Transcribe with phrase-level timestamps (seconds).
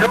[0.00, 0.06] Ja,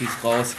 [0.00, 0.54] die ist raus.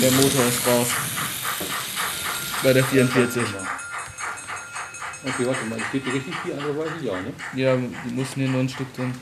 [0.00, 0.86] Der Motor ist raus.
[2.70, 3.42] Bei der 44.
[5.24, 7.04] Okay, warte mal, steht die richtig die andere Seite?
[7.04, 7.32] Ja, ne?
[7.56, 9.12] Ja, die mussten hier nur ein Stück drin.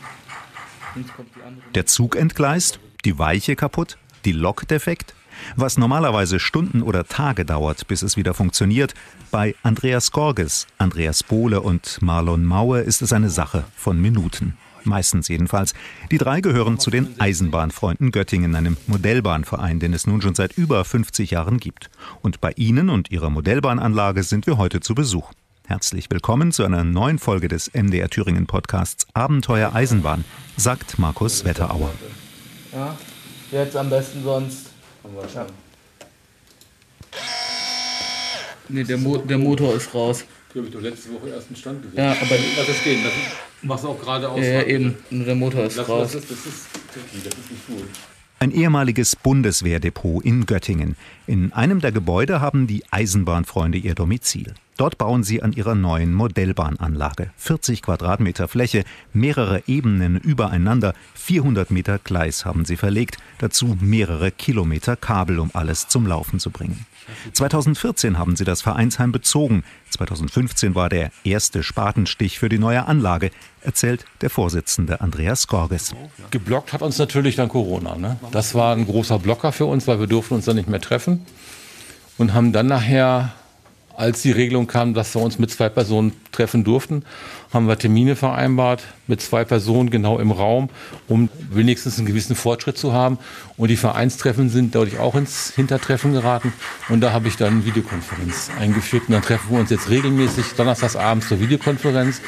[1.74, 5.14] Der Zug entgleist, die Weiche kaputt, die Lok defekt.
[5.56, 8.92] Was normalerweise Stunden oder Tage dauert, bis es wieder funktioniert,
[9.30, 14.58] bei Andreas Gorges, Andreas Bohle und Marlon Maue ist es eine Sache von Minuten.
[14.88, 15.74] Meistens jedenfalls.
[16.10, 20.82] Die drei gehören zu den Eisenbahnfreunden Göttingen, einem Modellbahnverein, den es nun schon seit über
[20.82, 21.90] 50 Jahren gibt.
[22.22, 25.32] Und bei ihnen und ihrer Modellbahnanlage sind wir heute zu Besuch.
[25.66, 30.24] Herzlich willkommen zu einer neuen Folge des MDR Thüringen Podcasts Abenteuer Eisenbahn,
[30.56, 31.90] sagt Markus Wetterauer.
[32.72, 32.96] Ja,
[33.52, 34.70] jetzt am besten sonst.
[35.34, 35.46] Ja.
[38.70, 40.24] Nee, der, Mo der Motor ist raus.
[40.54, 41.98] Die habe ich doch letzte Woche erst einen Stand gesehen.
[41.98, 44.40] Ja, aber Lass es stehen, lass es, mach's auch gerade aus.
[44.40, 44.96] ja, ja, eben.
[45.10, 46.14] Nur der Motor ist Lass, raus.
[46.14, 46.66] lass es, das ist
[47.24, 47.88] das ist nicht gut.
[48.40, 50.96] Ein ehemaliges Bundeswehrdepot in Göttingen.
[51.26, 54.54] In einem der Gebäude haben die Eisenbahnfreunde ihr Domizil.
[54.78, 57.30] Dort bauen sie an ihrer neuen Modellbahnanlage.
[57.36, 64.94] 40 Quadratmeter Fläche, mehrere Ebenen übereinander, 400 Meter Gleis haben sie verlegt, dazu mehrere Kilometer
[64.94, 66.86] Kabel, um alles zum Laufen zu bringen.
[67.32, 69.64] 2014 haben sie das Vereinsheim bezogen.
[69.90, 75.92] 2015 war der erste Spatenstich für die neue Anlage, erzählt der Vorsitzende Andreas Gorges.
[76.30, 77.96] Geblockt hat uns natürlich dann Corona.
[77.96, 78.16] Ne?
[78.30, 81.26] Das war ein großer Blocker für uns, weil wir durften uns dann nicht mehr treffen.
[82.16, 83.32] Und haben dann nachher,
[83.98, 87.04] als die Regelung kam, dass wir uns mit zwei Personen treffen durften,
[87.52, 90.70] haben wir Termine vereinbart mit zwei Personen genau im Raum,
[91.08, 93.18] um wenigstens einen gewissen Fortschritt zu haben.
[93.56, 96.52] Und die Vereinstreffen sind dadurch auch ins Hintertreffen geraten.
[96.88, 99.08] Und da habe ich dann eine Videokonferenz eingeführt.
[99.08, 102.20] Und dann treffen wir uns jetzt regelmäßig donnerstags abends zur Videokonferenz.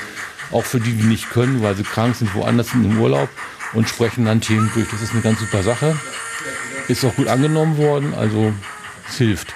[0.51, 3.29] Auch für die, die nicht können, weil sie krank sind, woanders sind im Urlaub
[3.75, 4.91] und sprechen dann Themen durch.
[4.91, 5.97] Das ist eine ganz super Sache.
[6.89, 8.53] Ist auch gut angenommen worden, also
[9.09, 9.55] es hilft.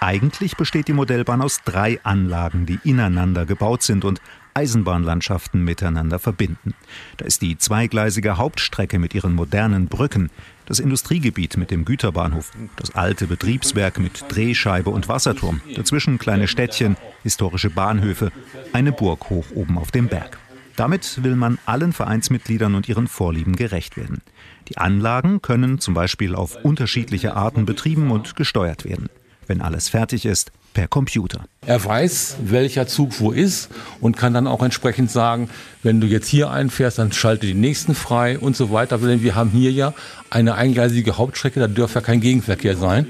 [0.00, 4.20] Eigentlich besteht die Modellbahn aus drei Anlagen, die ineinander gebaut sind und
[4.54, 6.74] Eisenbahnlandschaften miteinander verbinden.
[7.16, 10.30] Da ist die zweigleisige Hauptstrecke mit ihren modernen Brücken,
[10.66, 16.96] das Industriegebiet mit dem Güterbahnhof, das alte Betriebswerk mit Drehscheibe und Wasserturm, dazwischen kleine Städtchen,
[17.22, 18.32] historische Bahnhöfe,
[18.72, 20.38] eine Burg hoch oben auf dem Berg.
[20.76, 24.22] Damit will man allen Vereinsmitgliedern und ihren Vorlieben gerecht werden.
[24.68, 29.08] Die Anlagen können zum Beispiel auf unterschiedliche Arten betrieben und gesteuert werden.
[29.48, 31.40] Wenn alles fertig ist, per Computer.
[31.66, 33.68] Er weiß, welcher Zug wo ist
[34.00, 35.50] und kann dann auch entsprechend sagen,
[35.82, 38.98] wenn du jetzt hier einfährst, dann schalte die nächsten frei und so weiter.
[38.98, 39.94] Denn wir haben hier ja
[40.30, 43.06] eine eingleisige Hauptstrecke, da darf ja kein Gegenverkehr sein.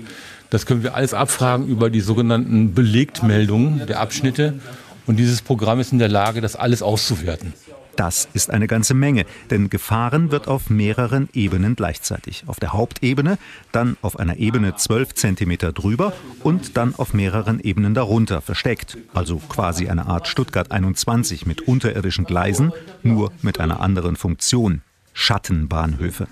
[0.48, 4.60] Das können wir alles abfragen über die sogenannten Belegtmeldungen der Abschnitte.
[5.06, 7.52] Und dieses Programm ist in der Lage, das alles auszuwerten.
[7.98, 12.44] Das ist eine ganze Menge, denn gefahren wird auf mehreren Ebenen gleichzeitig.
[12.46, 13.38] Auf der Hauptebene,
[13.72, 16.12] dann auf einer Ebene 12 Zentimeter drüber
[16.44, 18.96] und dann auf mehreren Ebenen darunter versteckt.
[19.14, 22.72] Also quasi eine Art Stuttgart 21 mit unterirdischen Gleisen,
[23.02, 24.82] nur mit einer anderen Funktion.
[25.12, 26.28] Schattenbahnhöfe.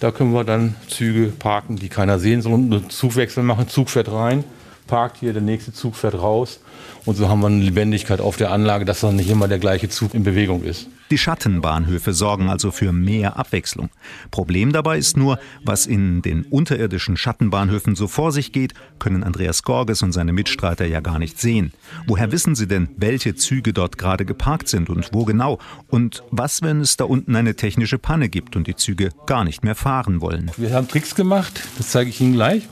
[0.00, 3.68] Da können wir dann Züge parken, die keiner sehen soll und einen Zugwechsel machen.
[3.68, 4.42] Zug fährt rein,
[4.88, 6.58] parkt hier, der nächste Zug fährt raus.
[7.06, 9.88] Und so haben wir eine Lebendigkeit auf der Anlage, dass dann nicht immer der gleiche
[9.88, 10.88] Zug in Bewegung ist.
[11.12, 13.90] Die Schattenbahnhöfe sorgen also für mehr Abwechslung.
[14.32, 19.62] Problem dabei ist nur, was in den unterirdischen Schattenbahnhöfen so vor sich geht, können Andreas
[19.62, 21.72] Gorges und seine Mitstreiter ja gar nicht sehen.
[22.08, 25.60] Woher wissen sie denn, welche Züge dort gerade geparkt sind und wo genau?
[25.86, 29.62] Und was, wenn es da unten eine technische Panne gibt und die Züge gar nicht
[29.62, 30.50] mehr fahren wollen?
[30.56, 32.64] Wir haben Tricks gemacht, das zeige ich Ihnen gleich.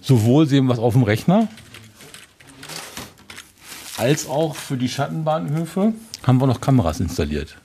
[0.00, 1.46] Sowohl sehen wir es auf dem Rechner,
[3.98, 5.92] als auch für die Schattenbahnhöfe
[6.26, 7.56] haben wir noch Kameras installiert.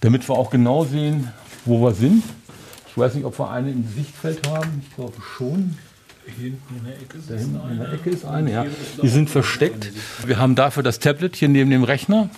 [0.00, 1.28] Damit wir auch genau sehen,
[1.64, 2.22] wo wir sind.
[2.88, 4.82] Ich weiß nicht, ob wir eine im Sichtfeld haben.
[4.86, 5.76] Ich glaube schon.
[6.24, 8.66] Hier hinten in der Ecke ist Da hinten in der Ecke ist eine, ja.
[9.02, 9.92] Die sind versteckt.
[10.26, 12.30] Wir haben dafür das Tablet hier neben dem Rechner.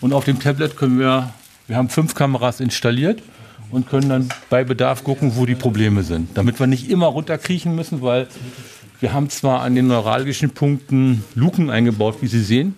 [0.00, 1.32] Und auf dem Tablet können wir,
[1.66, 3.22] wir haben fünf Kameras installiert
[3.70, 6.36] und können dann bei Bedarf gucken, wo die Probleme sind.
[6.36, 8.28] Damit wir nicht immer runterkriechen müssen, weil
[9.00, 12.74] wir haben zwar an den neuralgischen Punkten Luken eingebaut, wie Sie sehen,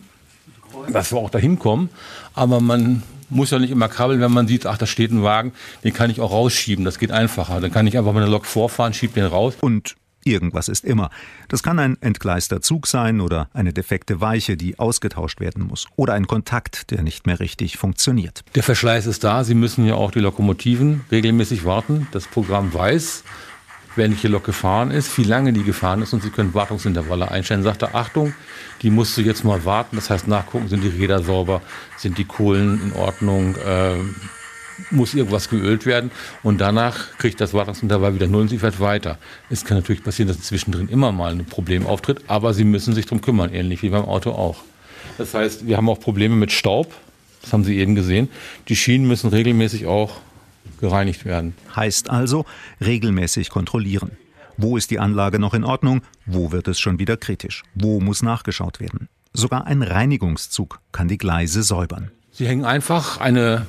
[0.92, 1.88] dass wir auch dahin kommen,
[2.34, 5.52] aber man muss ja nicht immer krabbeln, wenn man sieht, ach, da steht ein Wagen,
[5.84, 7.60] den kann ich auch rausschieben, das geht einfacher.
[7.60, 9.54] Dann kann ich einfach mit einer Lok vorfahren, schiebe den raus.
[9.60, 9.94] Und
[10.24, 11.10] Irgendwas ist immer.
[11.48, 15.86] Das kann ein entgleister Zug sein oder eine defekte Weiche, die ausgetauscht werden muss.
[15.96, 18.44] Oder ein Kontakt, der nicht mehr richtig funktioniert.
[18.54, 19.44] Der Verschleiß ist da.
[19.44, 22.06] Sie müssen ja auch die Lokomotiven regelmäßig warten.
[22.12, 23.24] Das Programm weiß,
[24.00, 27.62] welche Lok gefahren ist, wie lange die gefahren ist und Sie können Wartungsintervalle einstellen.
[27.62, 28.32] Sagt er, Achtung,
[28.80, 29.96] die musst du jetzt mal warten.
[29.96, 31.60] Das heißt, nachgucken, sind die Räder sauber,
[31.98, 33.96] sind die Kohlen in Ordnung, äh,
[34.90, 36.10] muss irgendwas geölt werden
[36.42, 39.18] und danach kriegt das Wartungsintervall wieder null und sie fährt weiter.
[39.50, 43.04] Es kann natürlich passieren, dass zwischendrin immer mal ein Problem auftritt, aber sie müssen sich
[43.04, 44.62] darum kümmern, ähnlich wie beim Auto auch.
[45.18, 46.94] Das heißt, wir haben auch Probleme mit Staub,
[47.42, 48.30] das haben Sie eben gesehen.
[48.68, 50.20] Die Schienen müssen regelmäßig auch
[50.80, 51.54] gereinigt werden.
[51.74, 52.44] Heißt also,
[52.80, 54.12] regelmäßig kontrollieren.
[54.56, 56.02] Wo ist die Anlage noch in Ordnung?
[56.26, 57.62] Wo wird es schon wieder kritisch?
[57.74, 59.08] Wo muss nachgeschaut werden?
[59.32, 62.10] Sogar ein Reinigungszug kann die Gleise säubern.
[62.32, 63.66] Sie hängen einfach eine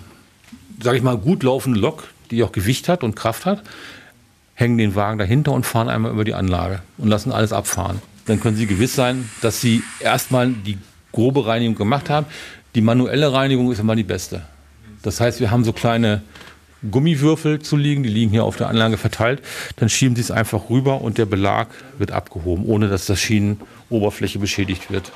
[0.84, 3.64] sage ich mal, gut laufende Lok, die auch Gewicht hat und Kraft hat,
[4.54, 8.02] hängen den Wagen dahinter und fahren einmal über die Anlage und lassen alles abfahren.
[8.26, 10.78] Dann können Sie gewiss sein, dass Sie erstmal die
[11.12, 12.28] grobe Reinigung gemacht haben.
[12.76, 14.44] Die manuelle Reinigung ist immer die beste.
[15.02, 16.22] Das heißt, wir haben so kleine
[16.90, 19.42] Gummiwürfel zu liegen, die liegen hier auf der Anlage verteilt.
[19.76, 21.68] Dann schieben Sie es einfach rüber und der Belag
[21.98, 25.12] wird abgehoben, ohne dass das Schienenoberfläche beschädigt wird.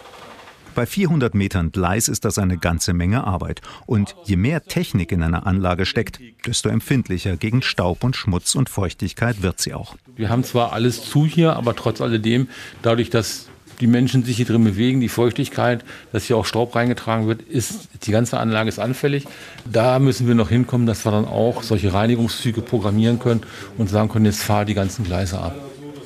[0.76, 3.62] Bei 400 Metern Gleis ist das eine ganze Menge Arbeit.
[3.86, 8.70] Und je mehr Technik in einer Anlage steckt, desto empfindlicher gegen Staub und Schmutz und
[8.70, 9.96] Feuchtigkeit wird sie auch.
[10.18, 12.50] Wir haben zwar alles zu hier, aber trotz alledem,
[12.82, 13.48] dadurch, dass
[13.80, 17.90] die Menschen sich hier drin bewegen, die Feuchtigkeit, dass hier auch Staub reingetragen wird, ist
[18.04, 19.26] die ganze Anlage ist anfällig.
[19.72, 23.42] Da müssen wir noch hinkommen, dass wir dann auch solche Reinigungszüge programmieren können
[23.78, 25.56] und sagen können, jetzt fahr die ganzen Gleise ab.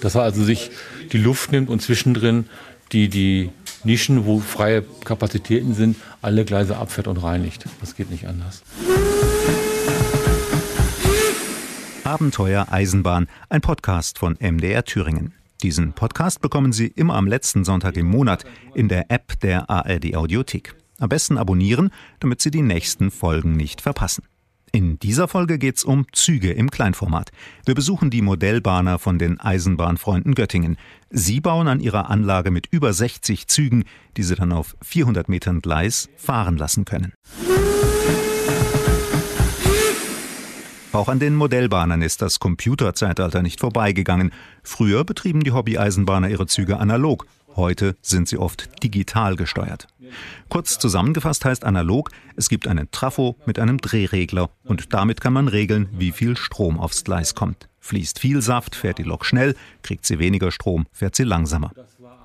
[0.01, 0.71] Dass er also sich
[1.12, 2.45] die Luft nimmt und zwischendrin
[2.92, 3.51] die die
[3.83, 7.66] Nischen, wo freie Kapazitäten sind, alle Gleise abfährt und reinigt.
[7.80, 8.63] Das geht nicht anders.
[12.04, 15.39] Abenteuer Eisenbahn, ein Podcast von MDR Thüringen.
[15.62, 18.46] Diesen Podcast bekommen Sie immer am letzten Sonntag im Monat
[18.76, 20.74] in der App der ARD Audiothek.
[21.00, 21.90] Am besten abonnieren,
[22.22, 24.24] damit Sie die nächsten Folgen nicht verpassen.
[24.72, 27.32] In dieser Folge geht's um Züge im Kleinformat.
[27.66, 30.78] Wir besuchen die Modellbahner von den Eisenbahnfreunden Göttingen.
[31.10, 33.84] Sie bauen an ihrer Anlage mit über 60 Zügen,
[34.16, 37.12] die sie dann auf 400 Metern Gleis fahren lassen können.
[40.92, 44.32] Auch an den Modellbahnern ist das Computerzeitalter nicht vorbeigegangen.
[44.64, 47.28] Früher betrieben die Hobby-Eisenbahner ihre Züge analog.
[47.56, 49.88] Heute sind sie oft digital gesteuert.
[50.50, 55.48] Kurz zusammengefasst heißt analog, es gibt einen Trafo mit einem Drehregler und damit kann man
[55.48, 57.70] regeln, wie viel Strom aufs Gleis kommt.
[57.80, 61.72] Fließt viel Saft, fährt die Lok schnell, kriegt sie weniger Strom, fährt sie langsamer.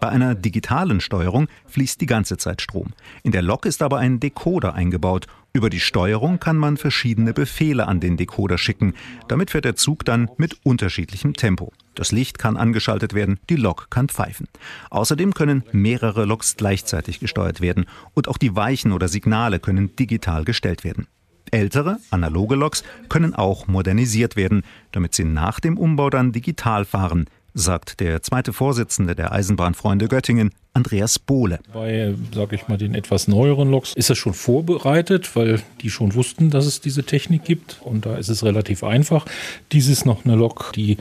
[0.01, 2.93] Bei einer digitalen Steuerung fließt die ganze Zeit Strom.
[3.23, 5.27] In der Lok ist aber ein Decoder eingebaut.
[5.57, 8.95] Über die Steuerung kann man verschiedene Befehle an den Decoder schicken.
[9.29, 11.73] Damit fährt der Zug dann mit unterschiedlichem Tempo.
[11.95, 14.49] Das Licht kann angeschaltet werden, die Lok kann pfeifen.
[14.91, 20.45] Außerdem können mehrere Loks gleichzeitig gesteuert werden und auch die Weichen oder Signale können digital
[20.45, 21.07] gestellt werden.
[21.53, 27.27] Ältere, analoge Loks können auch modernisiert werden, damit sie nach dem Umbau dann digital fahren
[27.55, 31.61] sagt der zweite Vorsitzende der Eisenbahnfreunde Göttingen, Andreas Bohle.
[31.73, 36.15] Bei, sage ich mal, den etwas neueren Loks ist es schon vorbereitet, weil die schon
[36.15, 37.79] wussten, dass es diese Technik gibt.
[37.83, 39.25] Und da ist es relativ einfach.
[39.71, 40.97] Dies ist noch eine Lok, die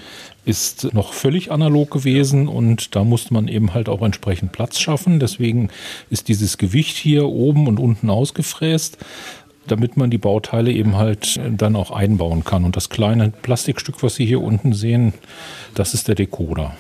[0.45, 5.19] ist noch völlig analog gewesen und da musste man eben halt auch entsprechend Platz schaffen.
[5.19, 5.69] Deswegen
[6.11, 8.97] ist dieses Gewicht hier oben und unten ausgefräst
[9.65, 12.65] damit man die Bauteile eben halt dann auch einbauen kann.
[12.65, 15.13] Und das kleine Plastikstück, was Sie hier unten sehen,
[15.73, 16.75] das ist der Decoder.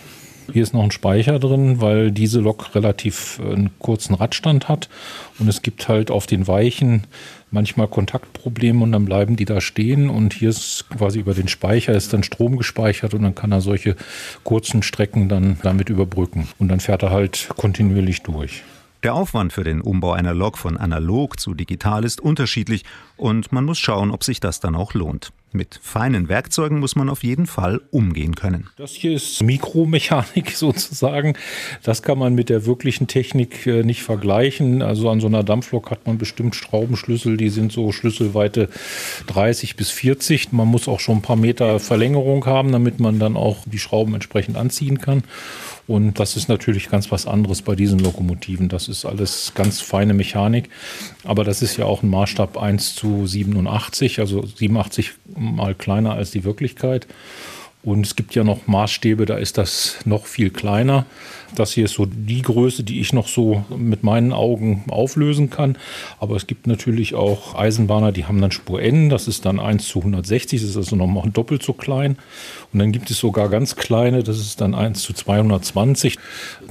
[0.51, 4.89] Hier ist noch ein Speicher drin, weil diese Lok relativ äh, einen kurzen Radstand hat.
[5.39, 7.03] Und es gibt halt auf den Weichen
[7.51, 10.09] manchmal Kontaktprobleme und dann bleiben die da stehen.
[10.09, 13.61] Und hier ist quasi über den Speicher ist dann Strom gespeichert und dann kann er
[13.61, 13.95] solche
[14.43, 16.47] kurzen Strecken dann damit überbrücken.
[16.59, 18.63] Und dann fährt er halt kontinuierlich durch.
[19.03, 22.85] Der Aufwand für den Umbau einer Lok von analog zu digital ist unterschiedlich
[23.17, 25.33] und man muss schauen, ob sich das dann auch lohnt.
[25.51, 28.69] Mit feinen Werkzeugen muss man auf jeden Fall umgehen können.
[28.77, 31.35] Das hier ist Mikromechanik sozusagen.
[31.83, 34.81] Das kann man mit der wirklichen Technik äh, nicht vergleichen.
[34.81, 38.69] Also an so einer Dampflok hat man bestimmt Schraubenschlüssel, die sind so Schlüsselweite
[39.27, 40.53] 30 bis 40.
[40.53, 44.15] Man muss auch schon ein paar Meter Verlängerung haben, damit man dann auch die Schrauben
[44.15, 45.23] entsprechend anziehen kann.
[45.85, 48.69] Und das ist natürlich ganz was anderes bei diesen Lokomotiven.
[48.69, 50.69] Das ist alles ganz feine Mechanik.
[51.23, 56.31] Aber das ist ja auch ein Maßstab 1 zu 87, also 87 mal kleiner als
[56.31, 57.07] die Wirklichkeit.
[57.83, 61.05] Und es gibt ja noch Maßstäbe, da ist das noch viel kleiner.
[61.55, 65.77] Das hier ist so die Größe, die ich noch so mit meinen Augen auflösen kann.
[66.19, 69.87] Aber es gibt natürlich auch Eisenbahner, die haben dann Spur N, das ist dann 1
[69.87, 72.17] zu 160, das ist also nochmal doppelt so klein.
[72.71, 76.17] Und dann gibt es sogar ganz kleine, das ist dann 1 zu 220.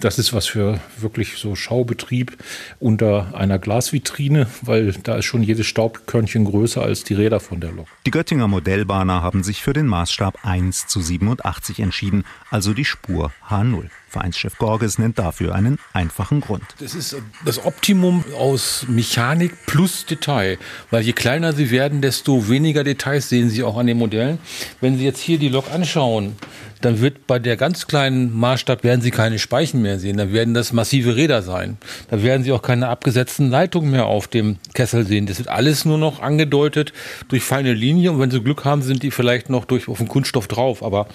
[0.00, 2.36] Das ist was für wirklich so Schaubetrieb
[2.80, 7.70] unter einer Glasvitrine, weil da ist schon jedes Staubkörnchen größer als die Räder von der
[7.70, 7.86] Lok.
[8.06, 13.32] Die Göttinger Modellbahner haben sich für den Maßstab 1 zu 87 entschieden, also die Spur
[13.48, 13.90] H0.
[14.12, 16.62] Vereinschef Gorges nennt dafür einen einfachen Grund.
[16.78, 20.58] Das ist das Optimum aus Mechanik plus Detail.
[20.90, 24.38] Weil je kleiner sie werden, desto weniger Details sehen Sie auch an den Modellen.
[24.80, 26.36] Wenn Sie jetzt hier die Lok anschauen,
[26.82, 30.16] dann wird bei der ganz kleinen Maßstab werden Sie keine Speichen mehr sehen.
[30.16, 31.78] Dann werden das massive Räder sein.
[32.10, 35.26] Da werden Sie auch keine abgesetzten Leitungen mehr auf dem Kessel sehen.
[35.26, 36.92] Das wird alles nur noch angedeutet
[37.28, 38.14] durch feine Linien.
[38.14, 40.82] Und wenn Sie Glück haben, sind die vielleicht noch durch auf den Kunststoff drauf.
[40.82, 41.06] Aber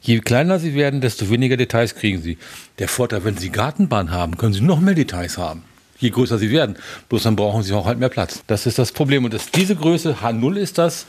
[0.00, 2.38] je kleiner Sie werden, desto weniger Details kriegen Sie.
[2.78, 5.64] Der Vorteil, wenn Sie Gartenbahn haben, können Sie noch mehr Details haben
[6.00, 6.76] je größer sie werden.
[7.08, 8.42] Bloß dann brauchen sie auch halt mehr Platz.
[8.46, 9.24] Das ist das Problem.
[9.24, 11.06] Und das, diese Größe, H0 ist das,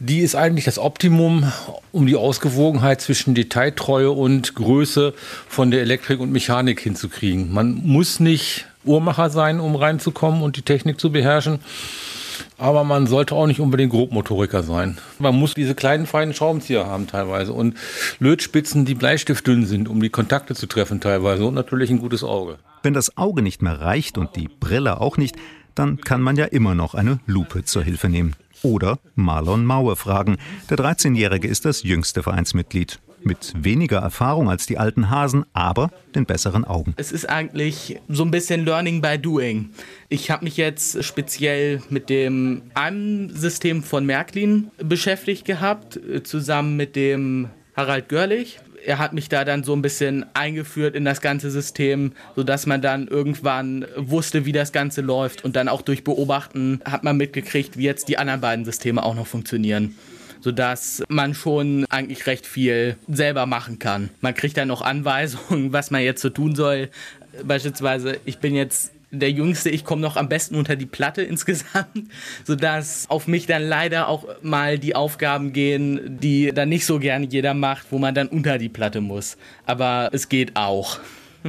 [0.00, 1.50] die ist eigentlich das Optimum,
[1.92, 5.14] um die Ausgewogenheit zwischen Detailtreue und Größe
[5.48, 7.52] von der Elektrik und Mechanik hinzukriegen.
[7.52, 11.60] Man muss nicht Uhrmacher sein, um reinzukommen und die Technik zu beherrschen.
[12.58, 14.98] Aber man sollte auch nicht unbedingt Grobmotoriker sein.
[15.18, 17.76] Man muss diese kleinen feinen Schraubenzieher haben teilweise und
[18.18, 22.58] Lötspitzen, die bleistiftdünn sind, um die Kontakte zu treffen teilweise und natürlich ein gutes Auge.
[22.82, 25.36] Wenn das Auge nicht mehr reicht und die Brille auch nicht,
[25.74, 28.36] dann kann man ja immer noch eine Lupe zur Hilfe nehmen.
[28.62, 30.38] Oder Marlon Maue fragen.
[30.70, 33.00] Der 13-Jährige ist das jüngste Vereinsmitglied.
[33.24, 36.94] Mit weniger Erfahrung als die alten Hasen, aber den besseren Augen.
[36.96, 39.70] Es ist eigentlich so ein bisschen Learning by Doing.
[40.10, 47.48] Ich habe mich jetzt speziell mit dem ARM-System von Märklin beschäftigt gehabt, zusammen mit dem
[47.74, 52.12] Harald Görlich er hat mich da dann so ein bisschen eingeführt in das ganze System,
[52.36, 55.44] sodass man dann irgendwann wusste, wie das Ganze läuft.
[55.44, 59.14] Und dann auch durch Beobachten hat man mitgekriegt, wie jetzt die anderen beiden Systeme auch
[59.14, 59.94] noch funktionieren
[60.44, 64.10] sodass man schon eigentlich recht viel selber machen kann.
[64.20, 66.90] Man kriegt dann noch Anweisungen, was man jetzt so tun soll.
[67.42, 72.10] Beispielsweise, ich bin jetzt der Jüngste, ich komme noch am besten unter die Platte insgesamt,
[72.44, 77.26] sodass auf mich dann leider auch mal die Aufgaben gehen, die dann nicht so gerne
[77.26, 79.38] jeder macht, wo man dann unter die Platte muss.
[79.64, 80.98] Aber es geht auch.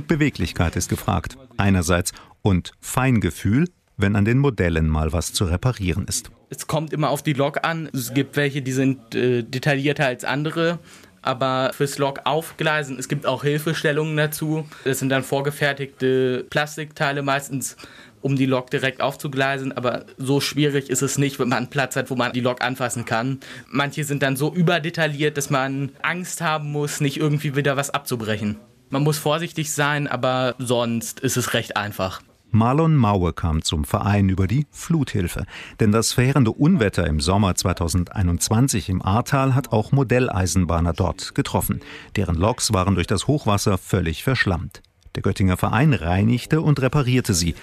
[0.08, 6.32] Beweglichkeit ist gefragt, einerseits, und Feingefühl, wenn an den Modellen mal was zu reparieren ist.
[6.50, 7.90] Es kommt immer auf die Lok an.
[7.94, 10.80] Es gibt welche, die sind äh, detaillierter als andere
[11.26, 14.66] aber fürs Lok aufgleisen, es gibt auch Hilfestellungen dazu.
[14.84, 17.78] Das sind dann vorgefertigte Plastikteile meistens
[18.22, 21.96] um die Lok direkt aufzugleisen, aber so schwierig ist es nicht, wenn man einen Platz
[21.96, 23.40] hat, wo man die Lok anfassen kann.
[23.70, 28.58] Manche sind dann so überdetailliert, dass man Angst haben muss, nicht irgendwie wieder was abzubrechen.
[28.90, 32.22] Man muss vorsichtig sein, aber sonst ist es recht einfach.
[32.56, 35.46] Marlon Maue kam zum Verein über die Fluthilfe.
[35.82, 41.82] Denn das verheerende Unwetter im Sommer 2021 im Ahrtal hat auch Modelleisenbahner dort getroffen.
[42.16, 44.82] Deren Loks waren durch das Hochwasser völlig verschlammt.
[45.16, 47.56] Der Göttinger Verein reinigte und reparierte sie.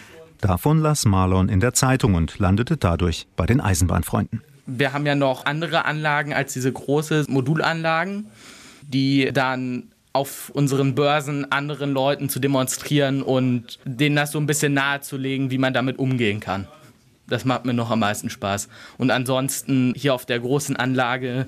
[0.42, 4.42] Davon las Marlon in der Zeitung und landete dadurch bei den Eisenbahnfreunden.
[4.66, 8.26] Wir haben ja noch andere Anlagen als diese große Modulanlagen,
[8.82, 14.74] die dann auf unseren Börsen anderen Leuten zu demonstrieren und denen das so ein bisschen
[14.74, 16.66] nahezulegen, wie man damit umgehen kann.
[17.28, 18.68] Das macht mir noch am meisten Spaß.
[18.98, 21.46] Und ansonsten hier auf der großen Anlage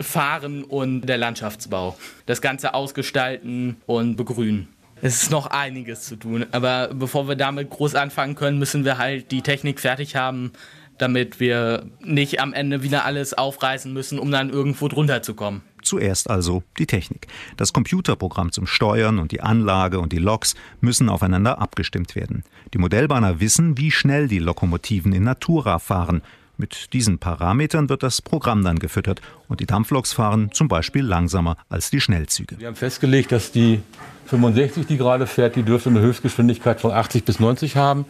[0.00, 1.96] fahren und der Landschaftsbau.
[2.26, 4.68] Das Ganze ausgestalten und begrünen.
[5.02, 6.46] Es ist noch einiges zu tun.
[6.52, 10.52] Aber bevor wir damit groß anfangen können, müssen wir halt die Technik fertig haben,
[10.98, 15.62] damit wir nicht am Ende wieder alles aufreißen müssen, um dann irgendwo drunter zu kommen.
[15.82, 17.26] Zuerst also die Technik.
[17.56, 22.44] Das Computerprogramm zum Steuern und die Anlage und die Loks müssen aufeinander abgestimmt werden.
[22.74, 26.22] Die Modellbahner wissen, wie schnell die Lokomotiven in Natura fahren.
[26.60, 31.56] Mit diesen Parametern wird das Programm dann gefüttert und die Dampfloks fahren zum Beispiel langsamer
[31.70, 32.58] als die Schnellzüge.
[32.58, 33.80] Wir haben festgelegt, dass die
[34.26, 38.04] 65, die gerade fährt, die dürfte eine Höchstgeschwindigkeit von 80 bis 90 haben.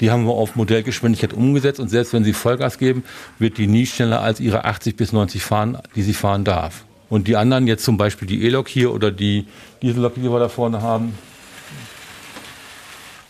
[0.00, 3.04] Die haben wir auf Modellgeschwindigkeit umgesetzt und selbst wenn sie Vollgas geben,
[3.38, 6.84] wird die nie schneller als ihre 80 bis 90 fahren, die sie fahren darf.
[7.10, 9.46] Und die anderen, jetzt zum Beispiel die E-Lok hier oder die
[9.82, 11.16] Diesellok, die wir da vorne haben,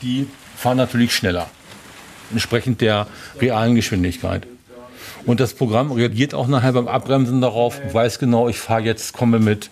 [0.03, 1.49] die fahren natürlich schneller,
[2.31, 3.07] entsprechend der
[3.41, 4.47] realen Geschwindigkeit.
[5.27, 9.39] Und das Programm reagiert auch nachher beim Abbremsen darauf, weiß genau, ich fahre jetzt, komme
[9.39, 9.71] mit,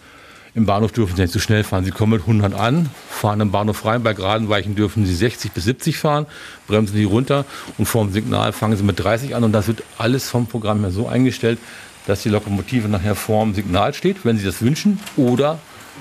[0.55, 1.85] im Bahnhof dürfen Sie nicht zu schnell fahren.
[1.85, 5.53] Sie kommen mit 100 an, fahren im Bahnhof rein, bei geraden Weichen dürfen Sie 60
[5.53, 6.27] bis 70 fahren,
[6.67, 7.45] bremsen Sie runter
[7.79, 10.81] und vor dem Signal fangen Sie mit 30 an und das wird alles vom Programm
[10.81, 11.59] her so eingestellt,
[12.07, 15.59] dass die Lokomotive nachher vorm Signal steht, wenn Sie das wünschen, oder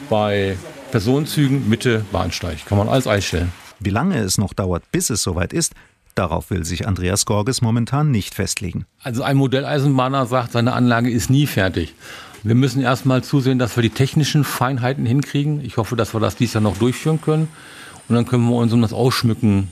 [0.09, 0.57] bei
[0.91, 2.65] Personenzügen Mitte Bahnsteig.
[2.65, 3.51] Kann man alles einstellen.
[3.79, 5.73] Wie lange es noch dauert, bis es soweit ist,
[6.15, 8.85] darauf will sich Andreas Gorges momentan nicht festlegen.
[9.03, 11.93] Also ein Modelleisenbahner sagt, seine Anlage ist nie fertig.
[12.43, 15.65] Wir müssen erstmal zusehen, dass wir die technischen Feinheiten hinkriegen.
[15.65, 17.47] Ich hoffe, dass wir das dieses Jahr noch durchführen können.
[18.07, 19.69] Und dann können wir uns um das Ausschmücken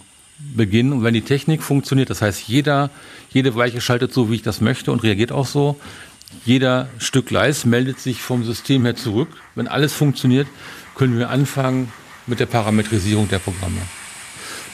[0.55, 0.91] beginnen.
[0.91, 2.89] Und wenn die Technik funktioniert, das heißt, jeder,
[3.29, 5.77] jede Weiche schaltet so, wie ich das möchte und reagiert auch so.
[6.45, 9.29] Jeder Stück Gleis meldet sich vom System her zurück.
[9.55, 10.47] Wenn alles funktioniert,
[10.95, 11.91] können wir anfangen
[12.27, 13.81] mit der Parametrisierung der Programme.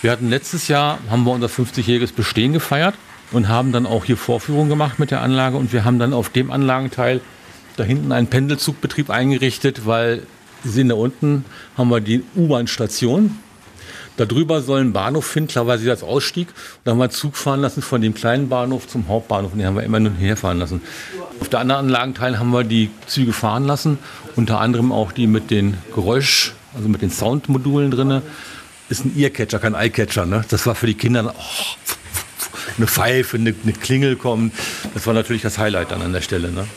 [0.02, 2.96] Wir hatten letztes Jahr, haben wir unser 50-jähriges Bestehen gefeiert
[3.32, 6.30] und haben dann auch hier Vorführungen gemacht mit der Anlage und wir haben dann auf
[6.30, 7.22] dem Anlagenteil
[7.76, 10.24] da hinten einen Pendelzugbetrieb eingerichtet, weil
[10.64, 11.46] Sie sehen da unten
[11.78, 13.38] haben wir die U-Bahn-Station.
[14.20, 16.50] Darüber soll ein Bahnhof hin, klarerweise als Ausstieg.
[16.50, 19.54] Und da haben wir Zug fahren lassen von dem kleinen Bahnhof zum Hauptbahnhof.
[19.54, 20.82] Und den haben wir immer nur herfahren lassen.
[21.40, 23.98] Auf der anderen Anlagenteil haben wir die Züge fahren lassen.
[24.36, 28.22] Unter anderem auch die mit den Geräusch, also mit den Soundmodulen drin.
[28.90, 30.26] Ist ein Earcatcher, kein Eyecatcher.
[30.26, 30.44] Ne?
[30.50, 31.42] Das war für die Kinder oh,
[32.76, 34.52] eine Pfeife, eine, eine, Klingel kommen.
[34.94, 36.52] Das war natürlich das Highlight dann an der Stelle.
[36.52, 36.68] Ne?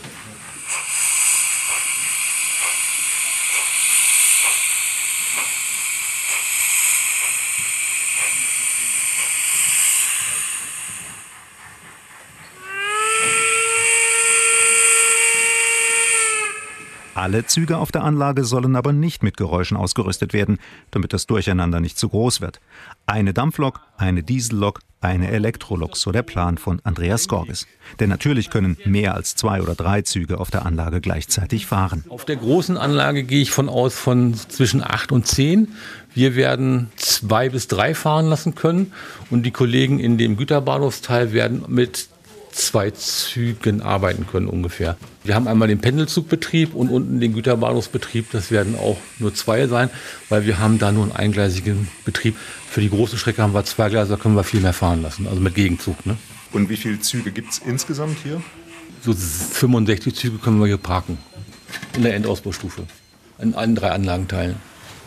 [17.22, 20.58] Alle Züge auf der Anlage sollen aber nicht mit Geräuschen ausgerüstet werden,
[20.90, 22.58] damit das Durcheinander nicht zu groß wird.
[23.06, 27.68] Eine Dampflok, eine Diesellok, eine Elektrolok, so der Plan von Andreas Gorges.
[28.00, 32.04] Denn natürlich können mehr als zwei oder drei Züge auf der Anlage gleichzeitig fahren.
[32.08, 35.76] Auf der großen Anlage gehe ich von aus von zwischen acht und zehn.
[36.14, 38.92] Wir werden zwei bis drei fahren lassen können
[39.30, 42.08] und die Kollegen in dem Güterbahnhofsteil werden mit
[42.52, 44.96] zwei Zügen arbeiten können ungefähr.
[45.24, 48.30] Wir haben einmal den Pendelzugbetrieb und unten den Güterbahnhofsbetrieb.
[48.30, 49.90] Das werden auch nur zwei sein,
[50.28, 52.36] weil wir haben da nur einen eingleisigen Betrieb.
[52.68, 55.26] Für die große Strecke haben wir zwei Gleise, da können wir viel mehr fahren lassen,
[55.26, 56.06] also mit Gegenzug.
[56.06, 56.16] Ne?
[56.52, 58.42] Und wie viele Züge gibt es insgesamt hier?
[59.04, 61.18] So 65 Züge können wir hier parken.
[61.96, 62.84] In der Endausbaustufe.
[63.38, 64.56] In allen drei Anlagenteilen.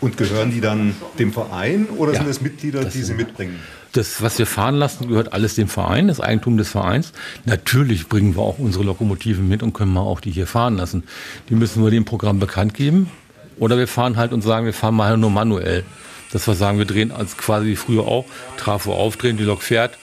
[0.00, 3.58] Und gehören die dann dem Verein oder ja, sind es Mitglieder, die sie mitbringen?
[3.96, 7.12] Das, was wir fahren lassen, gehört alles dem Verein, das Eigentum des Vereins.
[7.44, 11.04] Natürlich bringen wir auch unsere Lokomotiven mit und können wir auch die hier fahren lassen.
[11.48, 13.10] Die müssen wir dem Programm bekannt geben.
[13.58, 15.84] Oder wir fahren halt und sagen, wir fahren mal nur manuell.
[16.32, 19.96] Dass wir sagen, wir drehen als quasi wie früher auch, Trafo aufdrehen, die Lok fährt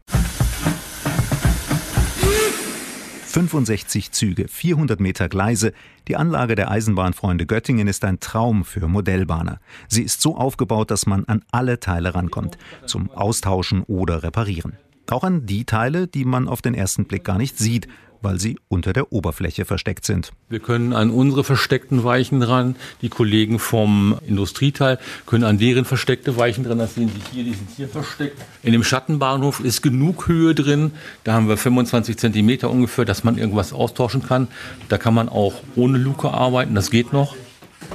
[3.29, 5.73] 65 Züge, 400 Meter Gleise.
[6.07, 9.59] Die Anlage der Eisenbahnfreunde Göttingen ist ein Traum für Modellbahner.
[9.87, 14.77] Sie ist so aufgebaut, dass man an alle Teile rankommt, zum Austauschen oder Reparieren.
[15.11, 17.87] Auch an die Teile, die man auf den ersten Blick gar nicht sieht,
[18.21, 20.31] weil sie unter der Oberfläche versteckt sind.
[20.49, 22.75] Wir können an unsere versteckten Weichen dran.
[23.01, 26.77] Die Kollegen vom Industrieteil können an deren versteckte Weichen dran.
[26.77, 28.37] Das sehen Sie hier, die sind hier versteckt.
[28.63, 30.91] In dem Schattenbahnhof ist genug Höhe drin.
[31.23, 34.47] Da haben wir 25 Zentimeter ungefähr, dass man irgendwas austauschen kann.
[34.89, 36.75] Da kann man auch ohne Luke arbeiten.
[36.75, 37.35] Das geht noch.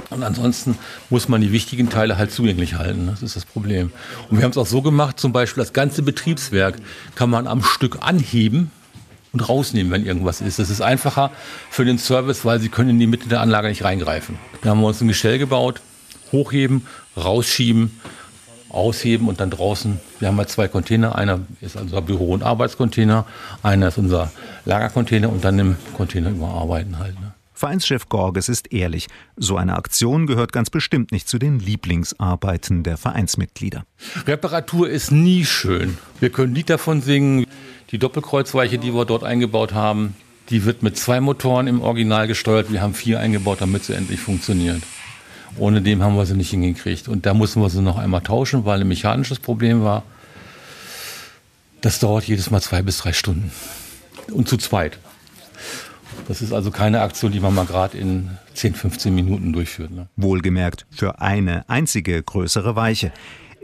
[0.09, 0.77] Und ansonsten
[1.09, 3.07] muss man die wichtigen Teile halt zugänglich halten.
[3.07, 3.91] Das ist das Problem.
[4.29, 6.75] Und wir haben es auch so gemacht, zum Beispiel das ganze Betriebswerk
[7.15, 8.71] kann man am Stück anheben
[9.35, 10.59] und rausnehmen, wenn irgendwas ist.
[10.59, 11.29] Das ist einfacher
[11.69, 14.39] für den Service, weil sie können in die Mitte der Anlage nicht reingreifen.
[14.61, 15.81] Da haben wir uns ein Gestell gebaut,
[16.31, 17.99] hochheben, rausschieben,
[18.69, 23.25] ausheben und dann draußen, wir haben halt zwei Container, einer ist unser Büro- und Arbeitscontainer,
[23.61, 24.31] einer ist unser
[24.63, 27.19] Lagercontainer und dann im Container überarbeiten halt.
[27.19, 27.33] Ne?
[27.55, 29.07] Vereinschef Gorges ist ehrlich.
[29.37, 33.85] So eine Aktion gehört ganz bestimmt nicht zu den Lieblingsarbeiten der Vereinsmitglieder.
[34.27, 35.97] Reparatur ist nie schön.
[36.19, 37.44] Wir können Lied davon singen.
[37.95, 40.17] Die Doppelkreuzweiche, die wir dort eingebaut haben,
[40.49, 42.69] die wird mit zwei Motoren im Original gesteuert.
[42.69, 44.83] Wir haben vier eingebaut, damit sie endlich funktioniert.
[45.57, 47.07] Ohne dem haben wir sie nicht hingekriegt.
[47.07, 50.03] Und da mussten wir sie noch einmal tauschen, weil ein mechanisches Problem war.
[51.79, 53.49] Das dauert jedes Mal zwei bis drei Stunden.
[54.29, 54.99] Und zu zweit.
[56.27, 59.91] Das ist also keine Aktion, die man mal gerade in 10, 15 Minuten durchführt.
[59.91, 60.09] Ne?
[60.17, 63.13] Wohlgemerkt für eine einzige größere Weiche.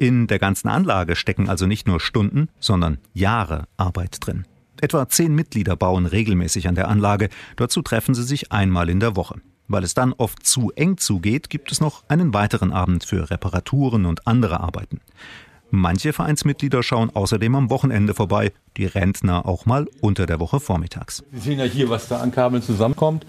[0.01, 4.47] In der ganzen Anlage stecken also nicht nur Stunden, sondern Jahre Arbeit drin.
[4.81, 7.29] Etwa zehn Mitglieder bauen regelmäßig an der Anlage.
[7.55, 9.35] Dazu treffen sie sich einmal in der Woche.
[9.67, 14.07] Weil es dann oft zu eng zugeht, gibt es noch einen weiteren Abend für Reparaturen
[14.07, 15.01] und andere Arbeiten.
[15.69, 21.23] Manche Vereinsmitglieder schauen außerdem am Wochenende vorbei, die Rentner auch mal unter der Woche vormittags.
[21.31, 23.25] Sie sehen ja hier, was da an Kabeln zusammenkommt.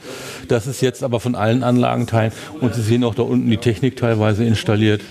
[0.49, 2.33] Das ist jetzt aber von allen Anlagenteilen.
[2.61, 5.03] Und Sie sehen auch da unten die Technik teilweise installiert.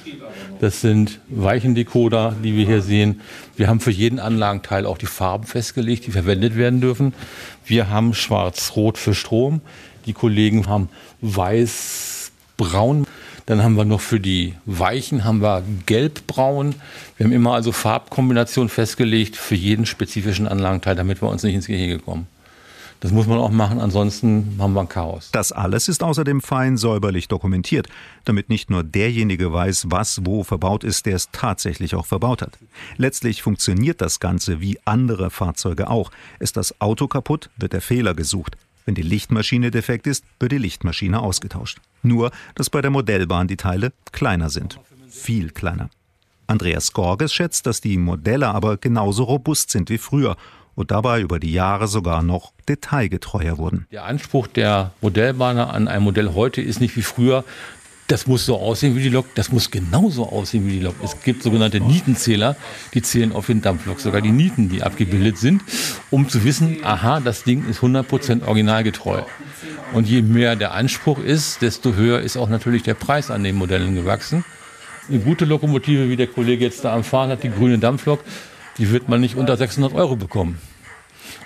[0.62, 3.21] Das sind Weichendecoder, die wir hier sehen.
[3.58, 7.15] Wir haben für jeden Anlagenteil auch die Farben festgelegt, die verwendet werden dürfen.
[7.65, 9.62] Wir haben schwarz-rot für Strom.
[10.06, 10.89] Die Kollegen haben
[11.21, 13.08] weiß-braun.
[13.47, 16.76] Dann haben wir noch für die Weichen haben wir gelb-braun.
[17.17, 21.65] Wir haben immer also Farbkombinationen festgelegt für jeden spezifischen Anlagenteil, damit wir uns nicht ins
[21.65, 22.28] Gehege kommen.
[23.02, 25.32] Das muss man auch machen, ansonsten haben wir ein Chaos.
[25.32, 27.90] Das alles ist außerdem fein säuberlich dokumentiert,
[28.26, 32.60] damit nicht nur derjenige weiß, was wo verbaut ist, der es tatsächlich auch verbaut hat.
[32.98, 36.12] Letztlich funktioniert das Ganze wie andere Fahrzeuge auch.
[36.40, 38.56] Ist das Auto kaputt, wird der Fehler gesucht.
[38.86, 41.80] Wenn die Lichtmaschine defekt ist, wird die Lichtmaschine ausgetauscht.
[42.04, 44.80] Nur, dass bei der Modellbahn die Teile kleiner sind.
[45.10, 45.90] Viel kleiner.
[46.46, 50.38] Andreas Gorges schätzt, dass die Modelle aber genauso robust sind wie früher
[50.76, 53.88] und dabei über die Jahre sogar noch detailgetreuer wurden.
[53.92, 57.44] Der Anspruch der Modellbahner an ein Modell heute ist nicht wie früher,
[58.12, 60.96] das muss so aussehen wie die Lok, das muss genauso aussehen wie die Lok.
[61.02, 62.58] Es gibt sogenannte Nietenzähler,
[62.94, 65.62] die zählen auf den Dampflok, sogar die Nieten, die abgebildet sind,
[66.10, 69.22] um zu wissen, aha, das Ding ist 100% originalgetreu.
[69.94, 73.56] Und je mehr der Anspruch ist, desto höher ist auch natürlich der Preis an den
[73.56, 74.44] Modellen gewachsen.
[75.08, 78.20] Eine gute Lokomotive, wie der Kollege jetzt da am Fahren hat, die grüne Dampflok,
[78.78, 80.60] die wird man nicht unter 600 Euro bekommen.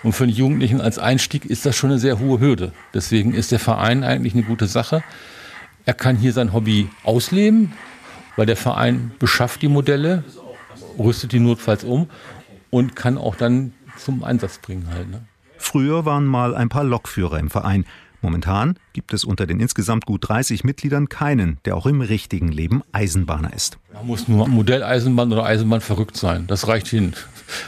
[0.03, 2.71] Und für einen Jugendlichen als Einstieg ist das schon eine sehr hohe Hürde.
[2.93, 5.03] Deswegen ist der Verein eigentlich eine gute Sache.
[5.85, 7.73] Er kann hier sein Hobby ausleben,
[8.35, 10.23] weil der Verein beschafft die Modelle,
[10.97, 12.09] rüstet die notfalls um
[12.69, 15.09] und kann auch dann zum Einsatz bringen halt.
[15.09, 15.21] Ne?
[15.57, 17.85] Früher waren mal ein paar Lokführer im Verein.
[18.25, 22.81] Momentan gibt es unter den insgesamt gut 30 Mitgliedern keinen, der auch im richtigen Leben
[22.91, 23.77] Eisenbahner ist.
[23.93, 26.47] Man muss nur Modelleisenbahn oder Eisenbahn verrückt sein.
[26.47, 27.13] Das reicht hin.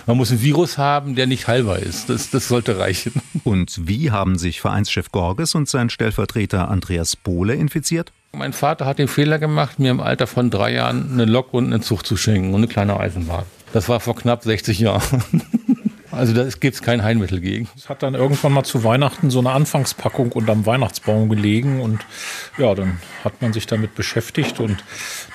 [0.08, 2.10] Man muss einen Virus haben, der nicht heilbar ist.
[2.10, 3.22] Das, das sollte reichen.
[3.43, 8.12] Und wie haben sich Vereinschef Gorges und sein Stellvertreter Andreas Bohle infiziert?
[8.32, 11.65] Mein Vater hat den Fehler gemacht, mir im Alter von drei Jahren eine Lok und
[11.65, 13.46] einen Zug zu schenken und eine kleine Eisenbahn.
[13.74, 15.24] Das war vor knapp 60 Jahren.
[16.17, 17.69] Also da gibt es kein Heilmittel gegen.
[17.75, 22.06] Es hat dann irgendwann mal zu Weihnachten so eine Anfangspackung unterm Weihnachtsbaum gelegen und
[22.58, 24.84] ja, dann hat man sich damit beschäftigt und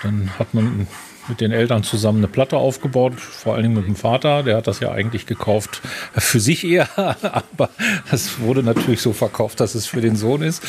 [0.03, 0.87] dann hat man
[1.29, 4.43] mit den Eltern zusammen eine Platte aufgebaut, vor allen Dingen mit dem Vater.
[4.43, 5.81] Der hat das ja eigentlich gekauft
[6.15, 7.71] für sich eher, aber
[8.11, 10.63] das wurde natürlich so verkauft, dass es für den Sohn ist.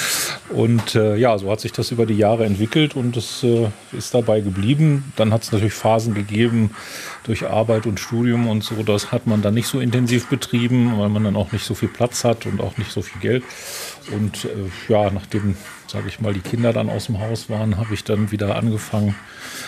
[0.50, 4.14] Und äh, ja, so hat sich das über die Jahre entwickelt und es äh, ist
[4.14, 5.12] dabei geblieben.
[5.16, 6.72] Dann hat es natürlich Phasen gegeben
[7.24, 8.84] durch Arbeit und Studium und so.
[8.84, 11.90] Das hat man dann nicht so intensiv betrieben, weil man dann auch nicht so viel
[11.90, 13.44] Platz hat und auch nicht so viel Geld.
[14.12, 15.56] Und äh, ja, nachdem,
[15.94, 19.14] sage ich mal, die Kinder dann aus dem Haus waren, habe ich dann wieder angefangen,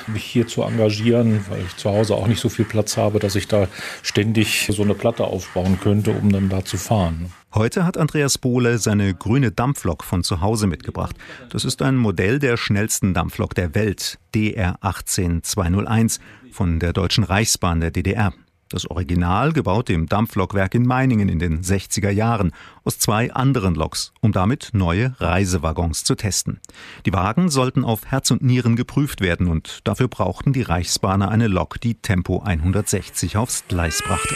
[0.08, 3.36] mich hier zu engagieren, weil ich zu Hause auch nicht so viel Platz habe, dass
[3.36, 3.68] ich da
[4.02, 7.32] ständig so eine Platte aufbauen könnte, um dann da zu fahren.
[7.54, 11.16] Heute hat Andreas Bohle seine grüne Dampflok von zu Hause mitgebracht.
[11.52, 16.20] Das ist ein Modell der schnellsten Dampflok der Welt, DR 18201
[16.52, 18.34] von der Deutschen Reichsbahn der DDR.
[18.70, 22.52] Das Original gebaut im Dampflokwerk in Meiningen in den 60er Jahren
[22.84, 26.60] aus zwei anderen Loks, um damit neue Reisewaggons zu testen.
[27.06, 31.48] Die Wagen sollten auf Herz und Nieren geprüft werden und dafür brauchten die Reichsbahner eine
[31.48, 34.36] Lok, die Tempo 160 aufs Gleis brachte.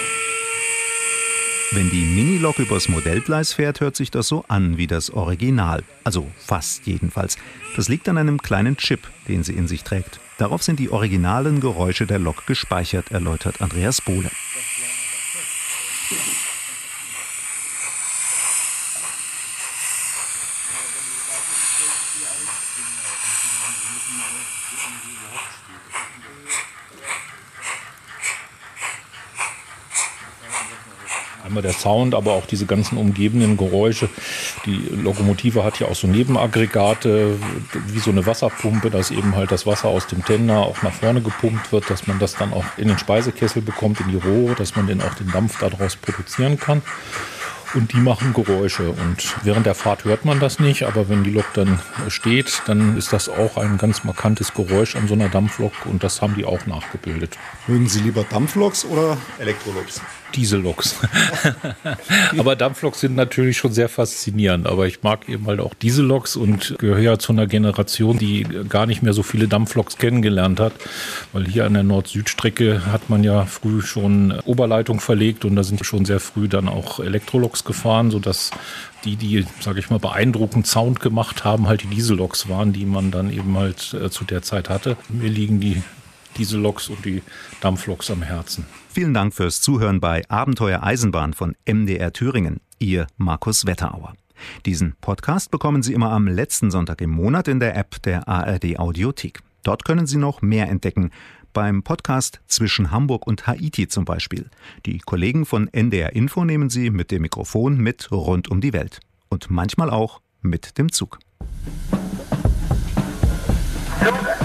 [1.71, 5.83] Wenn die Minilok übers Modellgleis fährt, hört sich das so an wie das Original.
[6.03, 7.37] Also fast jedenfalls.
[7.75, 10.19] Das liegt an einem kleinen Chip, den sie in sich trägt.
[10.39, 14.31] Darauf sind die originalen Geräusche der Lok gespeichert, erläutert Andreas Bohle.
[31.49, 34.07] Einmal der Sound, aber auch diese ganzen umgebenden Geräusche.
[34.67, 37.39] Die Lokomotive hat ja auch so Nebenaggregate,
[37.87, 41.21] wie so eine Wasserpumpe, dass eben halt das Wasser aus dem Tender auch nach vorne
[41.21, 44.75] gepumpt wird, dass man das dann auch in den Speisekessel bekommt, in die Rohre, dass
[44.75, 46.83] man den auch den Dampf daraus produzieren kann.
[47.75, 48.89] Und die machen Geräusche.
[48.89, 52.97] Und während der Fahrt hört man das nicht, aber wenn die Lok dann steht, dann
[52.97, 56.45] ist das auch ein ganz markantes Geräusch an so einer Dampflok und das haben die
[56.45, 57.37] auch nachgebildet.
[57.67, 60.01] Mögen Sie lieber Dampfloks oder Elektroloks?
[60.35, 60.95] Dieselloks.
[62.37, 64.67] aber Dampfloks sind natürlich schon sehr faszinierend.
[64.67, 68.85] Aber ich mag eben halt auch Dieselloks und gehöre ja zu einer Generation, die gar
[68.85, 70.73] nicht mehr so viele Dampfloks kennengelernt hat.
[71.33, 75.85] Weil hier an der Nord-Süd-Strecke hat man ja früh schon Oberleitung verlegt und da sind
[75.85, 78.51] schon sehr früh dann auch Elektroloks gefahren, sodass
[79.05, 83.11] die, die, sage ich mal, beeindruckend Sound gemacht haben, halt die Dieselloks waren, die man
[83.11, 84.97] dann eben halt äh, zu der Zeit hatte.
[85.07, 85.81] Mir liegen die
[86.37, 87.21] Dieselloks und die
[87.61, 88.65] Dampfloks am Herzen.
[88.89, 92.61] Vielen Dank fürs Zuhören bei Abenteuer Eisenbahn von MDR Thüringen.
[92.79, 94.13] Ihr Markus Wetterauer.
[94.65, 98.79] Diesen Podcast bekommen Sie immer am letzten Sonntag im Monat in der App der ARD
[98.79, 99.41] Audiothek.
[99.63, 101.11] Dort können Sie noch mehr entdecken.
[101.51, 104.49] Beim Podcast Zwischen Hamburg und Haiti zum Beispiel.
[104.85, 108.99] Die Kollegen von NDR Info nehmen Sie mit dem Mikrofon mit rund um die Welt.
[109.29, 111.19] Und manchmal auch mit dem Zug.
[114.03, 114.38] Zug